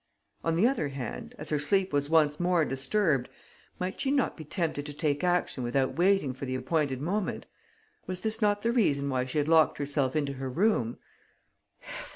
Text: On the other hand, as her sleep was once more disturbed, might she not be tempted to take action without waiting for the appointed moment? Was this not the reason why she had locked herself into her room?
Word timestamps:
On 0.43 0.55
the 0.55 0.65
other 0.65 0.87
hand, 0.87 1.35
as 1.37 1.49
her 1.51 1.59
sleep 1.59 1.93
was 1.93 2.09
once 2.09 2.39
more 2.39 2.65
disturbed, 2.65 3.29
might 3.77 4.01
she 4.01 4.09
not 4.09 4.35
be 4.35 4.43
tempted 4.43 4.83
to 4.87 4.93
take 4.95 5.23
action 5.23 5.63
without 5.63 5.95
waiting 5.95 6.33
for 6.33 6.47
the 6.47 6.55
appointed 6.55 6.99
moment? 6.99 7.45
Was 8.07 8.21
this 8.21 8.41
not 8.41 8.63
the 8.63 8.71
reason 8.71 9.07
why 9.11 9.25
she 9.25 9.37
had 9.37 9.47
locked 9.47 9.77
herself 9.77 10.15
into 10.15 10.33
her 10.33 10.49
room? 10.49 10.97